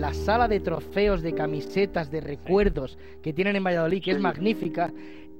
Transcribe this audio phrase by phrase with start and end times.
[0.00, 4.90] la sala de trofeos, de camisetas, de recuerdos que tienen en Valladolid, que es magnífica.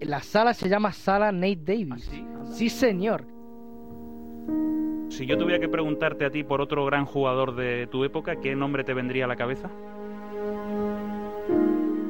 [0.00, 2.10] La sala se llama Sala Nate Davis.
[2.12, 3.24] ¿Ah, sí, señor.
[5.08, 8.54] Si yo tuviera que preguntarte a ti por otro gran jugador de tu época, ¿qué
[8.54, 9.70] nombre te vendría a la cabeza?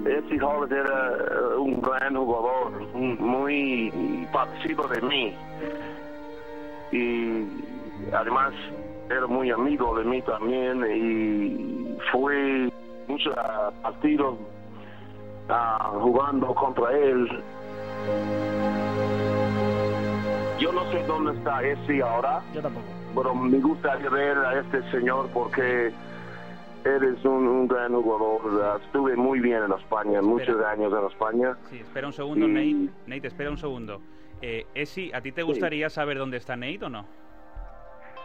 [0.04, 3.92] Ese Hollis era eh, un gran jugador, muy
[4.32, 5.34] parecido de mí.
[6.92, 7.69] Y
[8.12, 8.52] además
[9.08, 12.70] era muy amigo de mí también y fue
[13.08, 13.34] muchos
[13.82, 14.36] partidos
[15.48, 17.28] ah, jugando contra él.
[20.58, 22.86] Yo no sé dónde está ese ahora, Yo tampoco.
[23.14, 25.90] pero me gustaría ver a este señor porque
[26.84, 28.80] eres un, un gran jugador.
[28.84, 31.56] Estuve muy bien en España, muchos años en España.
[31.70, 32.92] Sí, espera un segundo, Y- Nate.
[33.06, 34.00] Nate, espera un segundo.
[34.42, 37.06] Eh, Esi, ¿a ti te gustaría saber dónde está Nate o no?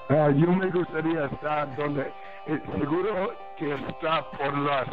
[0.10, 2.12] Ah, yo me gustaría estar donde
[2.48, 4.88] eh, seguro que está por las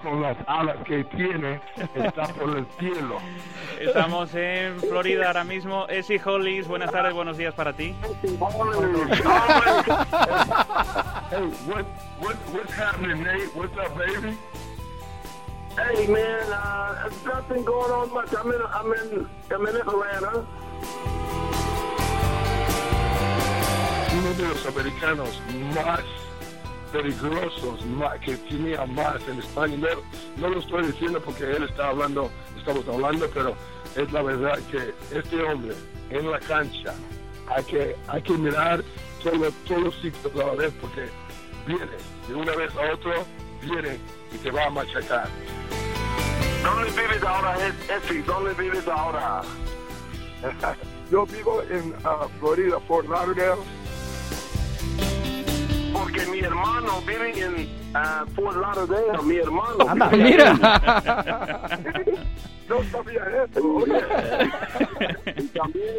[0.00, 1.60] con las alas que tiene
[1.96, 3.18] está por el cielo
[3.80, 5.86] Estamos en Florida ahora mismo.
[5.88, 7.94] Esi Hollis, buenas tardes, buenos días para ti.
[11.30, 11.84] hey what
[12.20, 14.36] what what's happening Nate what's up baby
[15.76, 18.32] Hey man, uh, nothing going on much.
[18.34, 20.46] I'm in, I'm in, I'm in Atlanta.
[24.36, 25.40] De los americanos
[25.74, 26.00] más
[26.92, 29.88] peligrosos más, que tenía más en España no,
[30.36, 33.54] no lo estoy diciendo porque él está hablando estamos hablando pero
[33.96, 35.74] es la verdad que este hombre
[36.10, 36.94] en la cancha
[37.48, 38.84] hay que hay que mirar
[39.22, 41.08] todo, todos los ciclos a la vez porque
[41.66, 41.96] viene
[42.28, 43.12] de una vez a otro
[43.62, 43.98] viene
[44.32, 45.28] y te va a machacar
[46.62, 48.18] ¿Dónde vives ahora, Esi?
[48.22, 49.42] ¿Dónde vives ahora?
[51.10, 53.62] yo vivo en ah, Florida Fort Lauderdale
[56.36, 57.54] mi hermano vive en
[57.94, 59.22] uh, Fort Lauderdale.
[59.22, 59.88] Mi hermano.
[59.88, 60.52] Anda, mira.
[62.68, 63.84] no sabía eso.
[65.36, 65.94] Y también,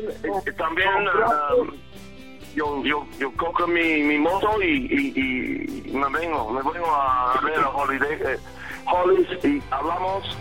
[0.45, 1.53] y también ah,
[2.55, 7.39] yo, yo, yo cojo mi, mi moto y, y, y me vengo, me vengo a
[7.43, 8.37] ver a Holiday, eh,
[8.85, 10.37] Hollis y hablamos